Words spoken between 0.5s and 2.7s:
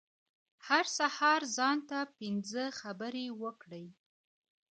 هر سهار ځان ته پنځه